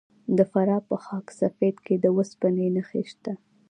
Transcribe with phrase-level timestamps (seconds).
[0.37, 3.33] د فراه په خاک سفید کې د وسپنې نښې شته.